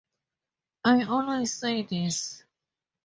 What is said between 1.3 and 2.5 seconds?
say this.